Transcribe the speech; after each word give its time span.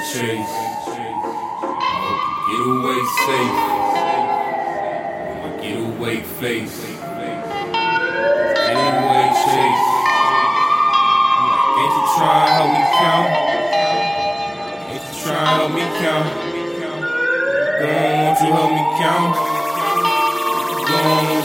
chase. 0.00 0.48
I 0.48 1.76
hope 2.00 2.24
you 2.48 2.56
get 2.56 2.62
away 2.72 3.00
safe. 3.20 3.56
My 5.40 5.50
getaway 5.60 6.18
face. 6.40 6.80
Getaway 8.64 9.28
chase. 9.44 9.88
I'm 11.36 11.44
like, 11.52 11.64
can't 11.76 11.92
you 11.96 12.04
try 12.16 12.40
and 12.40 12.52
help 12.56 12.70
me 12.72 12.82
count? 12.96 13.28
Can't 14.88 15.04
you 15.04 15.14
try 15.20 15.36
and 15.36 15.52
help 15.60 15.72
me 15.76 15.84
count? 16.00 16.28
On, 17.80 18.16
won't 18.24 18.40
you 18.40 18.50
help 18.52 18.70
me 18.72 18.82
count? 18.98 19.59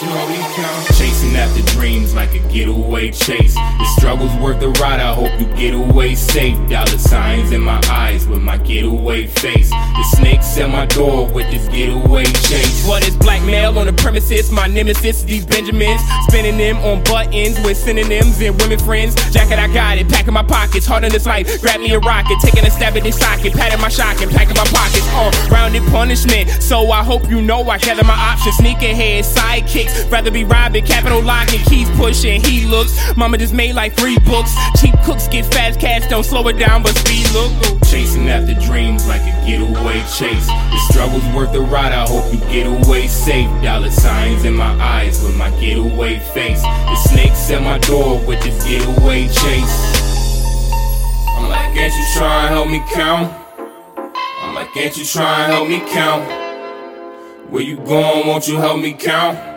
Chasing 0.00 1.36
after 1.36 1.62
dreams 1.74 2.14
like 2.14 2.34
a 2.34 2.38
getaway 2.48 3.10
chase. 3.10 3.54
The 3.54 3.84
struggle's 3.98 4.34
worth 4.36 4.58
the 4.58 4.70
ride, 4.80 4.98
I 4.98 5.12
hope 5.12 5.38
you 5.38 5.46
get 5.54 5.74
away 5.74 6.14
safe. 6.14 6.56
Dollar 6.70 6.86
signs 6.96 7.52
in 7.52 7.60
my 7.60 7.82
eyes 7.90 8.26
with 8.26 8.40
my 8.40 8.56
getaway 8.56 9.26
face. 9.26 9.68
The 9.68 10.02
snakes 10.16 10.56
at 10.56 10.70
my 10.70 10.86
door 10.86 11.26
with 11.30 11.50
this 11.50 11.68
getaway 11.68 12.24
chase. 12.24 12.86
What 12.86 13.06
is 13.06 13.14
black 13.18 13.42
on 13.42 13.50
the 13.90 14.02
premises? 14.02 14.50
My 14.50 14.66
nemesis, 14.66 15.22
these 15.22 15.44
Benjamins. 15.44 16.00
Spinning 16.28 16.56
them 16.56 16.76
on 16.78 17.02
buttons 17.04 17.58
with 17.60 17.76
synonyms 17.76 18.40
and 18.40 18.60
women 18.60 18.78
friends. 18.78 19.14
Jacket, 19.32 19.58
I 19.58 19.72
got 19.72 19.98
it. 19.98 20.08
Packing 20.08 20.34
my 20.34 20.42
pockets. 20.42 20.86
Hard 20.86 21.04
on 21.04 21.10
this 21.10 21.26
life. 21.26 21.60
Grab 21.60 21.80
me 21.80 21.92
a 21.92 21.98
rocket. 21.98 22.38
Taking 22.40 22.64
a 22.64 22.70
stab 22.70 22.96
at 22.96 23.02
this 23.02 23.18
socket. 23.18 23.52
Patting 23.52 23.80
my 23.80 23.88
shock 23.88 24.20
and 24.22 24.30
packing 24.30 24.56
my 24.56 24.64
pockets. 24.64 25.06
On 25.14 25.32
rounded 25.50 25.82
punishment. 25.90 26.50
So 26.62 26.90
I 26.90 27.02
hope 27.02 27.28
you 27.28 27.40
know 27.40 27.62
I 27.68 27.78
gather 27.78 28.04
my 28.04 28.14
options. 28.14 28.56
Sneak 28.56 28.78
ahead, 28.78 29.24
sidekicks. 29.24 30.10
Rather 30.10 30.30
be 30.30 30.44
robbing, 30.44 30.84
capital 30.84 31.22
locking. 31.22 31.60
Keys 31.60 31.90
pushing, 31.90 32.40
he 32.40 32.66
looks. 32.66 32.92
Mama 33.16 33.38
just 33.38 33.54
made 33.54 33.74
like 33.74 33.96
three 33.96 34.18
books. 34.20 34.54
Cheap 34.80 34.94
cooks 35.04 35.28
get 35.28 35.46
fast 35.52 35.80
cash. 35.80 36.06
Don't 36.08 36.24
slow 36.24 36.46
it 36.48 36.58
down, 36.58 36.82
but 36.82 36.94
speed 36.96 37.28
look. 37.32 37.52
Chasing 37.84 38.28
after 38.28 38.54
dreams 38.66 39.06
like 39.08 39.22
a 39.22 39.46
getaway 39.46 40.00
chase. 40.16 40.46
The 40.46 40.78
struggle's 40.90 41.24
worth 41.34 41.52
the 41.52 41.60
ride, 41.60 41.92
I 41.92 42.06
hope 42.06 42.32
you 42.32 42.38
get 42.50 42.66
away 42.66 43.08
safe. 43.08 43.48
Dollar 43.62 43.79
signs 43.88 44.44
in 44.44 44.54
my 44.54 44.74
eyes 44.82 45.22
with 45.22 45.36
my 45.36 45.50
getaway 45.60 46.18
face. 46.18 46.60
The 46.62 46.96
snakes 46.96 47.50
at 47.50 47.62
my 47.62 47.78
door 47.78 48.18
with 48.26 48.42
this 48.42 48.62
getaway 48.66 49.28
chase. 49.28 50.72
I'm 51.36 51.48
like, 51.48 51.72
can't 51.72 51.94
you 51.94 52.04
try 52.18 52.46
and 52.46 52.54
help 52.54 52.68
me 52.68 52.82
count? 52.92 53.32
I'm 54.42 54.54
like, 54.54 54.72
can't 54.72 54.96
you 54.96 55.04
try 55.04 55.44
and 55.44 55.52
help 55.52 55.68
me 55.68 55.80
count? 55.92 56.28
Where 57.50 57.62
you 57.62 57.76
going, 57.76 58.26
won't 58.26 58.48
you 58.48 58.56
help 58.56 58.80
me 58.80 58.92
count? 58.92 59.49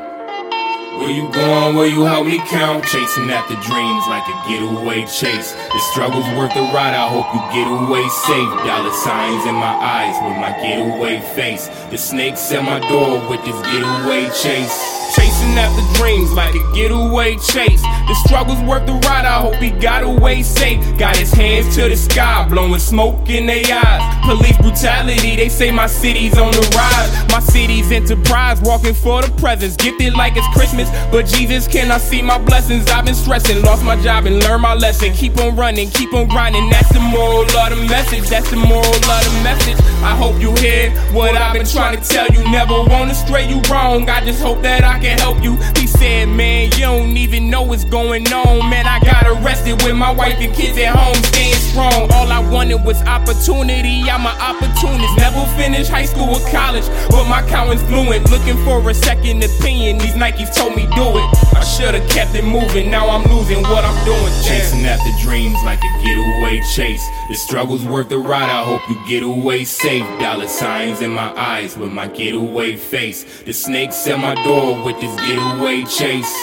Where 0.97 1.09
you 1.09 1.27
going, 1.31 1.75
will 1.75 1.87
you 1.87 2.03
help 2.03 2.27
me 2.27 2.37
count? 2.37 2.85
Chasing 2.85 3.29
after 3.31 3.55
dreams 3.55 4.03
like 4.07 4.23
a 4.27 4.47
getaway 4.47 5.01
chase. 5.05 5.51
The 5.51 5.79
struggle's 5.91 6.27
worth 6.37 6.53
the 6.53 6.61
ride, 6.69 6.93
I 6.93 7.09
hope 7.09 7.25
you 7.33 7.41
get 7.51 7.67
away 7.67 8.07
safe. 8.07 8.49
Dollar 8.63 8.93
signs 8.93 9.45
in 9.45 9.55
my 9.55 9.73
eyes 9.73 10.15
with 10.23 10.37
my 10.37 10.51
getaway 10.61 11.19
face. 11.35 11.67
The 11.89 11.97
snakes 11.97 12.51
at 12.51 12.63
my 12.63 12.79
door 12.87 13.27
with 13.27 13.43
this 13.43 13.59
getaway 13.73 14.29
chase. 14.37 15.02
Chasing 15.43 15.57
after 15.57 15.99
dreams 15.99 16.31
like 16.33 16.55
a 16.55 16.73
getaway 16.73 17.35
chase. 17.37 17.81
The 17.81 18.15
struggle's 18.25 18.61
worth 18.61 18.85
the 18.85 18.93
ride, 18.93 19.25
I 19.25 19.41
hope 19.41 19.55
he 19.55 19.71
got 19.71 20.03
away 20.03 20.43
safe. 20.43 20.79
Got 20.97 21.17
his 21.17 21.31
hands 21.31 21.75
to 21.75 21.89
the 21.89 21.95
sky, 21.95 22.47
blowing 22.49 22.79
smoke 22.79 23.29
in 23.29 23.45
their 23.45 23.63
eyes. 23.85 24.25
Police 24.25 24.57
brutality, 24.57 25.35
they 25.35 25.49
say 25.49 25.71
my 25.71 25.87
city's 25.87 26.37
on 26.37 26.51
the 26.51 26.61
rise. 26.75 27.31
My 27.31 27.39
city's 27.39 27.91
enterprise, 27.91 28.61
walking 28.61 28.93
for 28.93 29.21
the 29.21 29.31
presence. 29.39 29.75
Gifted 29.75 30.13
like 30.13 30.33
it's 30.35 30.47
Christmas, 30.53 30.89
but 31.11 31.25
Jesus, 31.25 31.67
can 31.67 31.91
I 31.91 31.97
see 31.97 32.21
my 32.21 32.37
blessings? 32.37 32.89
I've 32.89 33.05
been 33.05 33.15
stressing, 33.15 33.61
lost 33.63 33.83
my 33.83 33.99
job 34.01 34.25
and 34.25 34.41
learned 34.43 34.61
my 34.61 34.75
lesson. 34.75 35.13
Keep 35.13 35.37
on 35.39 35.55
running, 35.55 35.89
keep 35.89 36.13
on 36.13 36.27
grinding. 36.27 36.69
That's 36.69 36.91
the 36.93 36.99
moral 36.99 37.41
of 37.43 37.69
the 37.69 37.85
message. 37.89 38.29
That's 38.29 38.49
the 38.49 38.57
moral 38.57 38.85
of 38.85 39.01
the 39.01 39.41
message. 39.43 39.79
I 40.03 40.15
hope 40.15 40.39
you 40.41 40.53
hear 40.55 40.91
what 41.13 41.35
I've 41.35 41.53
been 41.53 41.65
trying 41.65 41.97
to 41.97 42.03
tell 42.03 42.27
you. 42.27 42.43
Never 42.51 42.83
wanna 42.83 43.15
stray 43.15 43.47
you 43.47 43.61
wrong. 43.71 44.09
I 44.09 44.23
just 44.25 44.41
hope 44.41 44.61
that 44.61 44.83
I 44.83 44.99
can 44.99 45.17
help 45.17 45.32
you. 45.41 45.55
He 45.79 45.87
said, 45.87 46.27
man, 46.29 46.71
you 46.73 46.79
don't 46.79 47.15
even 47.17 47.49
know 47.49 47.61
what's 47.61 47.85
going 47.85 48.27
on. 48.33 48.69
Man, 48.69 48.85
I 48.85 48.99
got 48.99 49.25
arrested 49.25 49.81
with 49.83 49.95
my 49.95 50.11
wife 50.11 50.39
and 50.39 50.53
kids 50.53 50.77
at 50.77 50.95
home, 50.95 51.15
staying 51.23 51.55
strong. 51.73 52.05
All 52.13 52.29
I 52.31 52.39
wanted 52.53 52.85
was 52.85 53.01
opportunity. 53.03 54.05
I'm 54.05 54.25
an 54.29 54.37
opportunist. 54.37 55.17
Never 55.17 55.41
finished 55.57 55.89
high 55.89 56.05
school 56.05 56.29
or 56.29 56.43
college, 56.49 56.85
but 57.09 57.25
my 57.27 57.41
count's 57.49 57.81
fluent. 57.83 58.29
Looking 58.29 58.57
for 58.63 58.77
a 58.87 58.93
second 58.93 59.43
opinion. 59.43 59.97
These 59.97 60.13
Nikes 60.13 60.53
told 60.53 60.75
me 60.75 60.85
do 60.93 61.17
it. 61.17 61.27
I 61.57 61.63
should've 61.65 62.07
kept 62.09 62.35
it 62.35 62.45
moving. 62.45 62.91
Now 62.91 63.09
I'm 63.09 63.25
losing 63.33 63.63
what 63.63 63.83
I'm 63.83 63.97
doing. 64.05 64.31
Chasing 64.45 64.85
after 64.85 65.09
dreams 65.25 65.57
like 65.65 65.79
a 65.79 65.91
getaway 66.05 66.61
chase. 66.75 67.03
The 67.29 67.35
struggle's 67.35 67.83
worth 67.83 68.09
the 68.09 68.19
ride, 68.19 68.49
I 68.49 68.63
hope 68.63 68.81
you 68.89 68.97
get 69.07 69.23
away 69.23 69.63
safe. 69.63 70.05
Dollar 70.19 70.47
signs 70.47 71.01
in 71.01 71.11
my 71.11 71.33
eyes 71.35 71.75
with 71.75 71.91
my 71.91 72.07
getaway 72.07 72.75
face. 72.75 73.43
The 73.43 73.53
snakes 73.53 74.05
at 74.07 74.19
my 74.19 74.35
door 74.43 74.85
with 74.85 75.01
this 75.01 75.15
getaway 75.25 75.83
chase. 75.85 76.33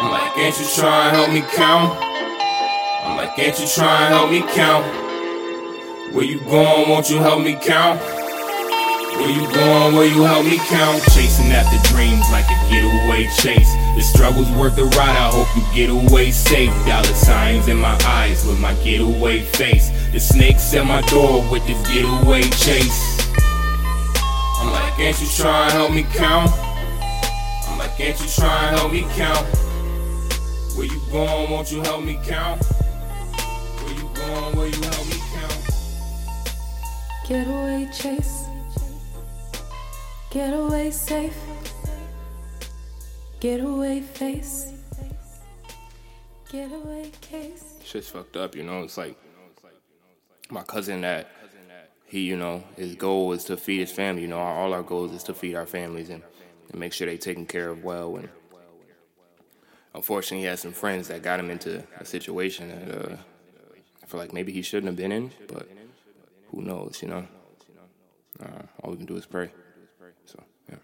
I'm 0.00 0.10
like, 0.10 0.34
can't 0.34 0.58
you 0.58 0.66
try 0.76 1.08
and 1.08 1.16
help 1.16 1.30
me 1.32 1.42
count? 1.54 2.07
Like, 3.28 3.36
can't 3.36 3.60
you 3.60 3.66
try 3.66 4.06
and 4.06 4.14
help 4.14 4.30
me 4.30 4.40
count? 4.54 4.86
Where 6.14 6.24
you 6.24 6.40
going, 6.40 6.88
won't 6.88 7.10
you 7.10 7.18
help 7.18 7.42
me 7.42 7.58
count? 7.60 8.00
Where 8.00 9.30
you 9.30 9.52
going, 9.52 9.94
will 9.94 10.06
you 10.06 10.22
help 10.22 10.46
me 10.46 10.56
count? 10.56 11.02
Chasing 11.12 11.52
after 11.52 11.76
dreams 11.92 12.24
like 12.32 12.46
a 12.46 12.56
getaway 12.70 13.28
chase. 13.36 13.70
The 13.96 14.00
struggle's 14.00 14.50
worth 14.52 14.76
the 14.76 14.84
ride, 14.84 15.10
I 15.10 15.30
hope 15.30 15.48
you 15.54 15.62
get 15.74 15.90
away 15.90 16.30
safe. 16.30 16.70
Dollar 16.86 17.04
signs 17.04 17.68
in 17.68 17.76
my 17.76 17.98
eyes 18.06 18.46
with 18.46 18.58
my 18.60 18.72
getaway 18.82 19.42
face. 19.42 19.90
The 20.12 20.20
snakes 20.20 20.72
at 20.72 20.86
my 20.86 21.02
door 21.02 21.44
with 21.50 21.66
this 21.66 21.86
getaway 21.92 22.42
chase. 22.42 23.28
I'm 24.58 24.72
like, 24.72 24.94
can't 24.94 25.20
you 25.20 25.28
try 25.36 25.64
and 25.64 25.72
help 25.72 25.92
me 25.92 26.04
count? 26.14 26.50
I'm 27.68 27.76
like, 27.76 27.94
can't 27.94 28.18
you 28.18 28.26
try 28.26 28.68
and 28.68 28.78
help 28.78 28.90
me 28.90 29.02
count? 29.16 29.46
Where 30.74 30.86
you 30.86 31.00
going, 31.12 31.50
won't 31.50 31.70
you 31.70 31.82
help 31.82 32.02
me 32.02 32.18
count? 32.24 32.62
Where 34.28 34.36
you 34.36 34.42
going, 34.42 34.56
will 34.56 34.66
you 34.66 34.82
help 34.82 35.06
me 35.06 35.16
count? 35.32 35.70
Getaway 37.26 37.88
chase. 37.92 38.44
Getaway 40.30 40.90
safe. 40.90 41.36
Getaway 43.40 44.00
face. 44.00 44.72
Getaway 46.50 47.10
case. 47.22 47.78
shit's 47.84 48.08
fucked 48.08 48.36
up, 48.36 48.54
you 48.54 48.64
know. 48.64 48.82
It's 48.82 48.98
like 48.98 49.16
my 50.50 50.62
cousin 50.62 51.00
that 51.02 51.30
he, 52.04 52.20
you 52.20 52.36
know, 52.36 52.62
his 52.76 52.96
goal 52.96 53.32
is 53.32 53.44
to 53.44 53.56
feed 53.56 53.80
his 53.80 53.92
family. 53.92 54.22
You 54.22 54.28
know, 54.28 54.38
all 54.38 54.74
our 54.74 54.82
goals 54.82 55.12
is 55.12 55.22
to 55.24 55.34
feed 55.34 55.54
our 55.54 55.66
families 55.66 56.10
and, 56.10 56.22
and 56.70 56.78
make 56.78 56.92
sure 56.92 57.06
they're 57.06 57.16
taken 57.16 57.46
care 57.46 57.70
of 57.70 57.82
well. 57.82 58.16
And 58.16 58.28
unfortunately, 59.94 60.40
he 60.40 60.44
had 60.44 60.58
some 60.58 60.72
friends 60.72 61.08
that 61.08 61.22
got 61.22 61.40
him 61.40 61.48
into 61.48 61.82
a 61.98 62.04
situation 62.04 62.68
that 62.68 63.12
uh, 63.12 63.12
I 63.14 63.18
feel 64.08 64.20
like 64.20 64.32
maybe 64.32 64.52
he 64.52 64.62
shouldn't 64.62 64.86
have 64.86 64.96
been 64.96 65.12
in, 65.12 65.30
but 65.46 65.68
who 66.50 66.62
knows, 66.62 67.00
you 67.02 67.08
know? 67.08 67.26
Uh, 68.40 68.62
all 68.82 68.90
we 68.92 68.96
can 68.96 69.06
do 69.06 69.16
is 69.16 69.26
pray. 69.26 69.50
So, 70.24 70.42
yeah. 70.68 70.76